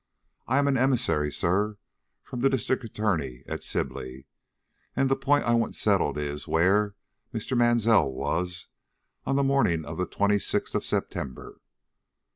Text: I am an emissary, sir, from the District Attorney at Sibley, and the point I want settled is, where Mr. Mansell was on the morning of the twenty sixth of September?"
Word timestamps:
I 0.47 0.57
am 0.57 0.67
an 0.67 0.77
emissary, 0.79 1.31
sir, 1.31 1.77
from 2.23 2.39
the 2.41 2.49
District 2.49 2.83
Attorney 2.83 3.43
at 3.45 3.63
Sibley, 3.63 4.25
and 4.95 5.09
the 5.09 5.15
point 5.15 5.43
I 5.43 5.53
want 5.53 5.75
settled 5.75 6.17
is, 6.17 6.47
where 6.47 6.95
Mr. 7.31 7.55
Mansell 7.55 8.11
was 8.11 8.69
on 9.27 9.35
the 9.35 9.43
morning 9.43 9.85
of 9.85 9.99
the 9.99 10.07
twenty 10.07 10.39
sixth 10.39 10.73
of 10.73 10.83
September?" 10.83 11.59